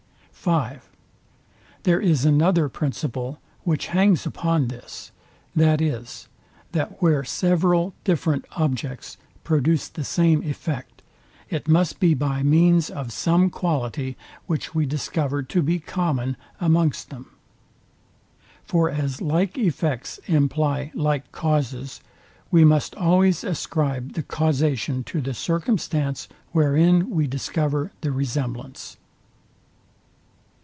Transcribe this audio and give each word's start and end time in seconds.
(5) 0.43 0.89
There 1.83 2.01
is 2.01 2.25
another 2.25 2.67
principle, 2.67 3.39
which 3.63 3.85
hangs 3.87 4.25
upon 4.25 4.69
this, 4.69 5.11
viz. 5.55 6.27
that 6.71 6.99
where 6.99 7.23
several 7.23 7.93
different 8.03 8.45
objects 8.53 9.17
produce 9.43 9.87
the 9.87 10.03
same 10.03 10.41
effect, 10.41 11.03
it 11.51 11.67
must 11.67 11.99
be 11.99 12.15
by 12.15 12.41
means 12.41 12.89
of 12.89 13.11
some 13.13 13.51
quality, 13.51 14.17
which 14.47 14.73
we 14.73 14.87
discover 14.87 15.43
to 15.43 15.61
be 15.61 15.77
common 15.77 16.35
amongst 16.59 17.11
them. 17.11 17.35
For 18.63 18.89
as 18.89 19.21
like 19.21 19.59
effects 19.59 20.19
imply 20.25 20.89
like 20.95 21.31
causes, 21.31 22.01
we 22.49 22.65
must 22.65 22.95
always 22.95 23.43
ascribe 23.43 24.13
the 24.13 24.23
causation 24.23 25.03
to 25.03 25.21
the 25.21 25.35
circumstance, 25.35 26.27
wherein 26.51 27.11
we 27.11 27.27
discover 27.27 27.91
the 28.01 28.11
resemblance. 28.11 28.97